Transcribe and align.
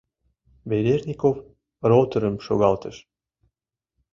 —Ведерников 0.69 1.35
роторым 1.89 2.35
шогалтыш. 2.45 2.95